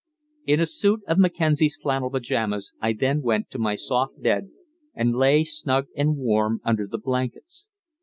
In 0.47 0.59
a 0.59 0.65
suit 0.65 1.01
of 1.07 1.19
Mackenzie's 1.19 1.77
flannel 1.77 2.09
pajamas 2.09 2.73
I 2.81 2.93
then 2.93 3.21
went 3.21 3.51
to 3.51 3.59
my 3.59 3.75
soft 3.75 4.19
bed, 4.19 4.49
and 4.95 5.13
lay 5.15 5.43
snug 5.43 5.89
and 5.95 6.17
warm 6.17 6.59
under 6.65 6.87
the 6.87 6.97
blankets. 6.97 7.67